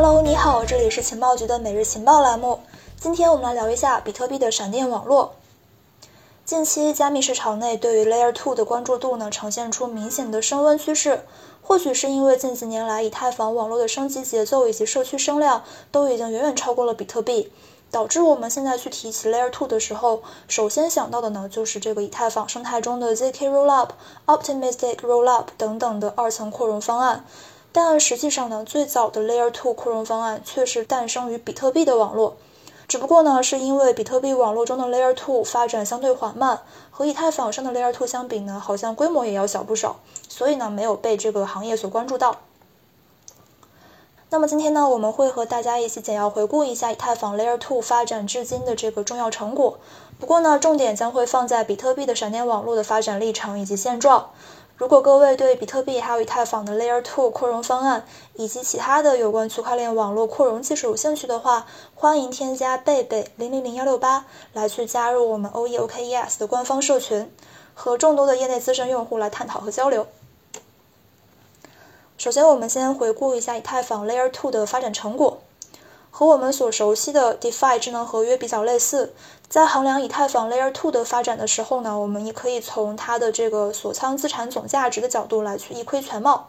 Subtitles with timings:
[0.00, 2.60] Hello，你好，这里是情报局的每日情报栏目。
[3.00, 5.32] 今天我们来聊一下比特币的闪电网络。
[6.44, 11.24] 近期加密市场内对于 Layer 2的关注度呢，呈现出明显的升温趋势。
[11.62, 17.50] 或许是因为近几年来以太坊网络的升级节奏以及社区声量都已经远远超过了比特币，
[17.90, 23.88] 导致我们现在去提起 Layer 2的时候，首先想到的呢就是这个以太坊生态中的 zk Rollup、
[24.26, 27.24] Optimistic Rollup 等等的二层扩容方案。
[27.72, 32.36] 但实际上呢，最早的 Layer 2扩容方案却是诞生于比特币的网络。
[32.88, 39.96] 只不过呢，是因为比特币网络中的 Layer 2发展相对缓慢，和以太坊上的 Layer 2相比呢，好像规模也要小不少，
[40.28, 42.36] 所以呢，没有被这个行业所关注到。
[44.30, 49.78] 那么今天呢，我们会和大家一起简要回顾一下以太坊 Layer 2发展至今的这个重要成果。
[50.18, 54.30] 不过呢，重点将会放在比特币的闪电网络的发展历程以及现状。
[54.78, 67.28] 如果各位对比特币还有以太坊的 Layer 2扩容方案以及其他的有关区块链网络扩容技术有兴趣的话，欢迎添加贝贝零零零幺六八来去加入我们 OEOKES 的官方社群，
[67.74, 70.06] 和众多的业内资深用户来探讨和交流。
[72.16, 75.38] 首先，我们先回顾一下以太坊 Layer 2的发展成果。
[76.18, 79.14] 和我们所熟悉的 DeFi 智能合约比较类似，
[79.48, 86.48] 在衡量以太坊 Layer 2的发展的时候呢，我们也可以从它的这个锁仓资产总价值的角度来去一窥全貌。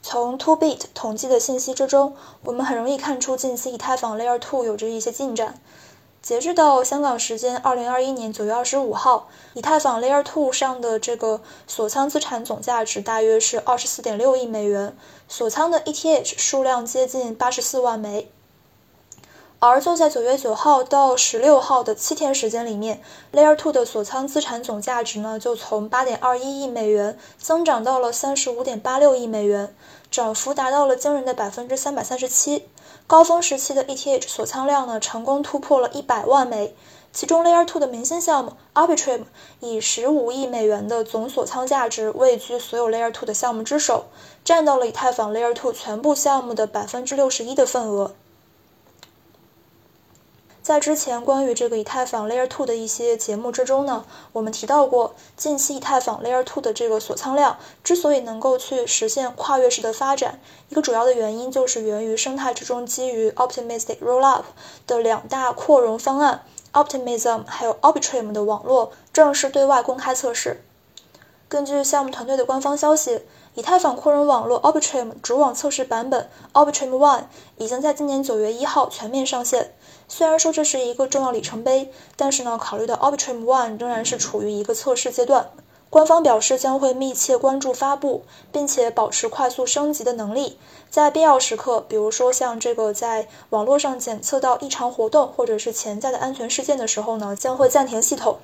[0.00, 5.60] 从 ToBit 统计的信息之中，我们很容易看出近期以太坊 Layer 2有着一些进展。
[6.22, 14.96] 截至到香港时间2021年9月25号，以太坊 Layer 2上的这个锁仓资产总价值大约是24.6亿美元，
[15.26, 18.30] 锁仓的 ETH 数量接近84万枚。
[19.64, 23.00] 而就在九月九号到十六号的七天时间里面
[23.32, 29.72] ，Layer 2的锁仓资产总价值呢，就从八点二一亿美元增长到了三十五点八六亿美元，
[30.10, 32.66] 涨幅达到了惊人的百分之三百三十七。
[33.06, 36.74] 高峰时期的 ETH 锁仓量呢，成功突破了一百万枚。
[37.12, 39.26] 其中，Layer 2的明星项目 Arbitrum
[39.60, 44.06] 以十五亿美元的总锁仓价值位居所有 Layer 2的项目之首，
[44.42, 48.10] 占到了以太坊 Layer 2全部项目的百分之六十一的份额。
[50.62, 64.44] 在之前关于这个以太坊 Layer 2的一些节目之中呢，我们提到过，近期以太坊 Layer 2的这个锁仓量之所以能够去实现跨越式的发展，一个主要的原因就是源于生态之中基于 Optimistic Rollup
[64.86, 70.62] 的两大扩容方案 Optimism 还有 Arbitrum 的网络正式对外公开测试。
[71.52, 73.20] 根据项目团队的官方消息，
[73.56, 77.24] 以太坊扩容网络 Arbitrum 主网测试版本 Arbitrum One
[77.58, 79.74] 已经在今年九月一号全面上线。
[80.08, 85.50] 虽然说这是一个重要里程碑，但是呢，考虑到 Arbitrum One 仍然是处于一个测试阶段，
[85.90, 90.56] 官方表示将会密切关注发布，并且保持快速升级的能力。
[90.88, 98.38] 在必要时刻，比如说像这个在网络上检测到异常活动或者是潜在的安全事件的时候呢，将会暂停系统。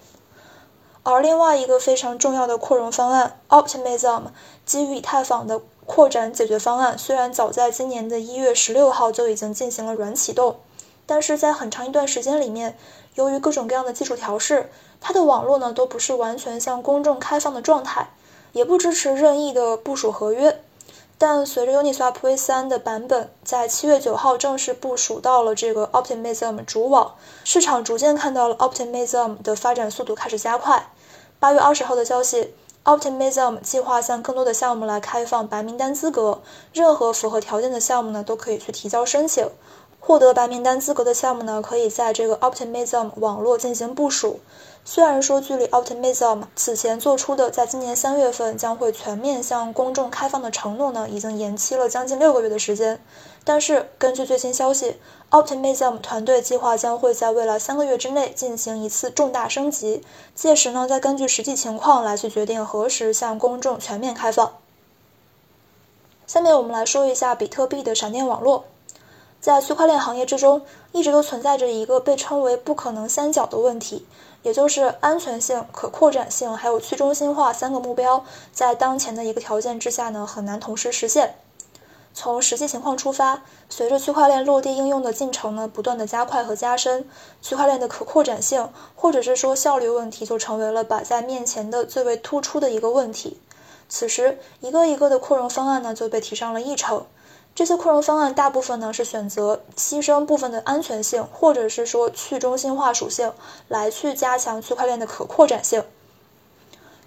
[1.11, 4.25] 而另外一个非常重要的扩容方案 Optimism
[4.67, 10.57] 基于以太坊的扩展解决方案，虽然早在今年的一月十六号就已经进行了软启动。
[11.07, 12.77] 但是在很长一段时间里面，
[13.15, 14.69] 由于各种各样的技术调试，
[15.01, 18.11] 它的网络呢都不是完全向公众开放的状态，
[18.53, 20.61] 也不支持任意的部署合约。
[21.21, 30.93] 但随着 Uniswap V3 的版本在七月九号正式部署到了这个 Optimism 主网，市场逐渐看到了 Optimism 的发展速度开始加快。
[31.41, 36.41] 八月二十号的消息，Optimism 计划向更多的项目来开放白名单资格，
[36.73, 39.51] 任何符合条件的项目呢都可以去提交申请。
[40.00, 44.41] 获得白名单资格的项目呢，可以在这个 Optimism 网络进行部署。
[44.84, 52.98] 虽然说距离 Optimism 此前做出的在今年三月份将会全面向公众开放的承诺呢，已经延期了将近六个月的时间。
[53.44, 54.97] 但是根据最新消息
[55.31, 60.03] ，Optimism 团队计划将会在未来三个月之内进行一次重大升级，
[60.34, 64.54] 届时呢，再根据实际情况来去决定何时向公众全面开放。
[66.26, 68.65] 下面我们来说一下比特币的闪电网络。
[69.41, 70.63] 在区块链行业之中，
[70.93, 74.05] 一直都存在着一个被称为“不可能三角”的问题，
[74.43, 81.37] 也就是安全性、可扩展性还有去中心化三个目标，在当前的一个条件之下呢，很难同时实现。
[82.15, 87.09] 从实际情况出发，随着区块链落地应用的进程呢不断的加快和加深，
[87.41, 93.39] 区块链的可扩展性或者是说效率问题就成为了摆在面前的最为突出的一个问题。
[93.89, 97.07] 此时，一个一个的扩容方案呢就被提上了议程。
[97.55, 103.33] 这些扩容方案大部分呢是选择牺牲部分的安全性，或者是说去中心化属性，
[103.67, 105.83] 来去加强区块链的可扩展性。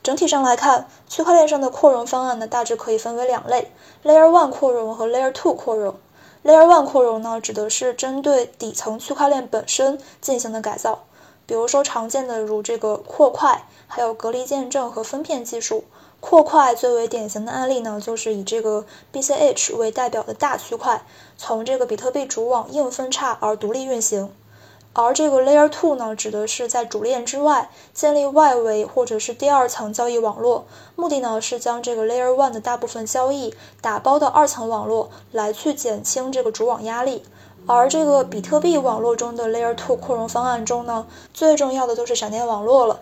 [0.03, 3.71] 整体上来看，区块链上的扩容方案呢大致可以分为两类
[4.03, 5.95] ：Layer One 扩容和 Layer Two 扩容。
[6.43, 11.03] Layer One 扩容呢，指的是针对底层区块链本身进行的改造，
[11.45, 15.83] 比如说常见的如这个扩块，还有隔离见证和分片技术。
[16.21, 21.03] 扩块最为典型的案例呢，就是以这个 BCH 为代表的大区块，
[21.35, 24.31] 从这个比特币主网硬分叉而独立运行。
[24.93, 30.65] 而这个 Layer Two 呢，指的是在主链之外建立外围或者是第二层交易网络，
[30.95, 37.23] 目的呢是将这个 Layer One 的大部分交易打包到二层网络，来去减轻这个主网压力。
[37.67, 42.99] 而这个比特币网络中的 Layer Two 扩容方案中呢，最重要的就是闪电网络了。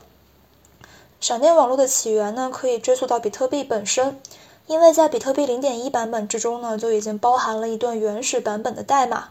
[1.19, 4.21] 闪电网络的起源呢，可以追溯到比特币本身，
[4.67, 9.29] 因为在比特币零点一版本之中呢，就已经包含了一段原始版本的代码。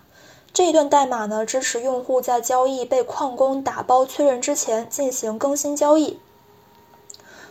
[0.52, 6.18] 这一段代码呢，支持用户在交易被矿工打包确认之前进行更新交易。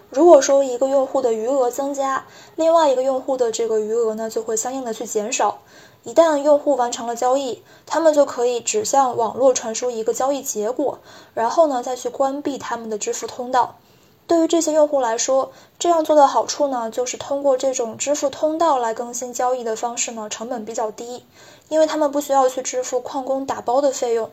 [0.10, 2.26] 如果说一个用户的余额增加，
[2.56, 5.60] 另外一个用户的这个余额呢，就会相应的去减少。
[6.04, 11.00] 一旦用户完成了交易，他们就可以指向网络传输一个交易结果，
[11.34, 13.76] 然后呢，再去关闭他们的支付通道。
[14.28, 21.26] 对于这些用户来说，这样做的好处呢，就是通过这种支付通道来更新交易的方式呢，成本比较低，
[21.70, 24.30] 因为他们不需要去支付矿工打包的费用。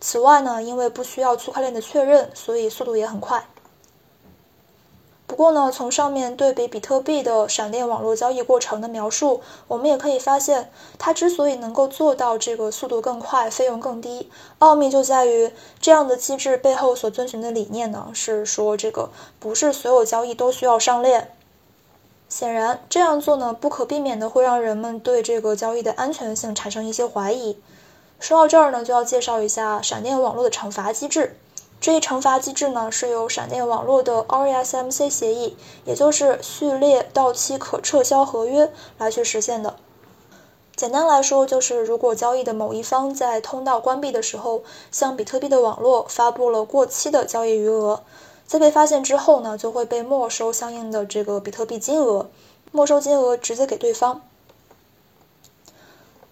[0.00, 3.46] 此外呢，因为不需要区块链的确认，所以速度也很快。
[5.26, 14.30] 不过呢，从上面对比比特币的闪电网络交易过程的描述，我们也可以发现，它之所以能够做到这个速度更快、费用更低，
[14.60, 15.50] 奥秘就在于
[15.80, 21.32] 这样的机制背后所遵循的理念呢，是说这个不是所有交易都需要上链。
[22.28, 27.58] 显然，这样做呢，不可避免的会让人们对这个交易的安全性产生一些怀疑。
[28.20, 31.36] 说到这儿呢，就要介绍一下闪电网络的惩罚机制。
[31.86, 39.76] 这一惩罚机制呢，是由闪电网络的 R S M C 协议，也就是序列到期可撤销合约来去实现的。
[40.74, 48.02] 简单来说，就是如果交易的某一方在通道关闭的时候，向比特币的网络发布了过期的交易余额，
[48.48, 52.28] 在被发现之后呢，就会被没收相应的这个比特币金额，
[52.72, 54.22] 没收金额直接给对方。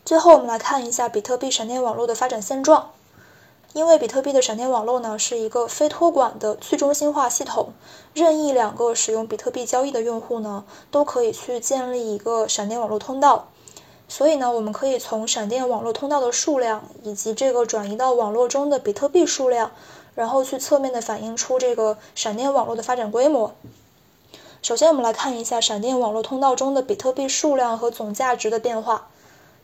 [0.04, 2.90] 最后，我们来看一下比特币闪电网络的发展现状。
[3.74, 7.72] 因为比特币的闪电网络呢是一个非托管的去中心化系统，
[8.14, 13.48] 任意两个使用比特币交易的用户呢都可以去建立一个闪电网络通道。
[14.08, 19.72] 所以呢，我们可以从闪电网络通道的数量以及这个转移到网络中的比特币数量，
[20.14, 23.56] 然后去侧面的反映出这个闪电网络的发展规模。
[24.62, 29.08] 首先，我们来看一下闪电网络通道中的比特币数量和总价值的变化。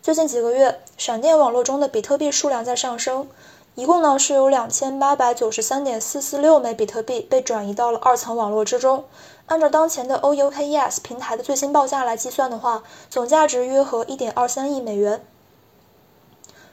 [0.02, 3.28] 最近几个月，闪电网络中的比特币数量在上升。
[3.76, 9.04] 一共呢是有两千八百九十三点四四六枚比特币被转移到了二层网络之中。
[9.46, 15.24] 按照当前的 OUKES 平台的最新报价来计算的话，总价值约合一点二三亿美元。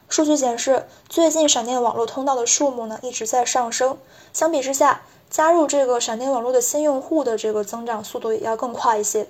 [0.10, 3.98] 数据显示，最近闪电网络通道的数目呢一直在上升。
[4.34, 9.28] 相比之下，加入这个闪电网络的新用户的这个增长速度也要更快一些。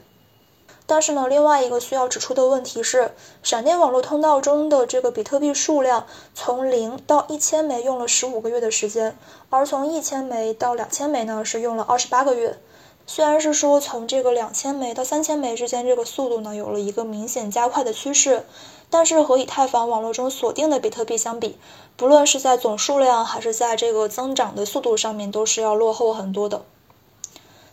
[0.89, 3.11] 但是呢，另外一个需要指出的问题是，
[3.43, 9.19] 闪电网络通道中的这个比特币数量从零到一千枚用了十五个月的时间，
[9.49, 12.57] 而从一千枚到两千枚呢是用了二十八个月。
[13.05, 18.45] 虽然是说从这个两千枚到三千枚之间这个速度呢有了一个明显加快的趋势，
[18.89, 21.57] 但是和以太坊网络中锁定的比特币相比，
[21.97, 26.63] 不论是在总数量还是在这个增长的速度上面，都是要落后很多的。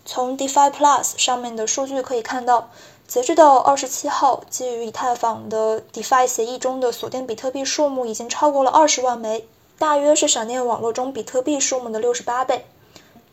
[0.05, 2.71] 从 DeFi Plus 上面的数据可以看到。
[3.07, 9.47] 截至到二十七号，基于以太坊的 DeFi 协议中的锁定比特币数目已经超过了二十万枚，
[9.79, 12.65] 大约是闪电网络中比特币数目的六十八倍。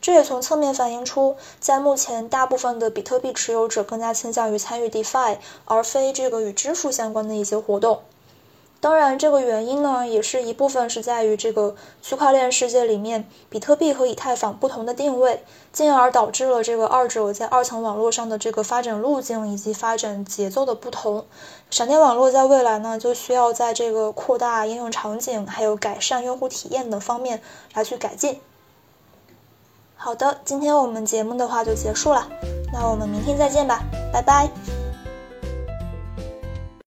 [0.01, 8.01] 这也从侧面反映出，在目前大部分的比特币持有者更加倾向于参与 DeFi，而非这个与支付相关的一些活动。
[8.81, 21.25] 当然，这个原因呢，也是一部分是在于这个区块链世界里面，比特币和以太坊不同的定位，进而导致了这个二者在二层网络上的这个发展路径以及发展节奏的不同。
[21.69, 27.39] 闪电网络在未来呢，就需要在这个扩大应用场景，还有改善用户体验等方面
[27.75, 28.41] 来去改进。
[29.95, 32.27] 好的，今天我们节目的话就结束了，
[32.73, 34.80] 那我们明天再见吧，拜拜。